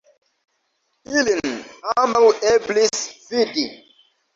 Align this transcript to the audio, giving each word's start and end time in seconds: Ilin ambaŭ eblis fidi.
Ilin 1.17 1.53
ambaŭ 2.05 2.25
eblis 2.57 3.09
fidi. 3.31 3.73